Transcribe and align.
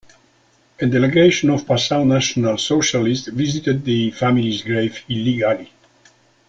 A 0.79 0.85
delegation 0.87 1.51
of 1.51 1.67
Passau 1.67 2.03
National 2.05 2.57
Socialists 2.57 3.27
visited 3.27 3.85
the 3.85 4.09
family's 4.09 4.63
grave 4.63 4.99
illegally. 5.07 5.71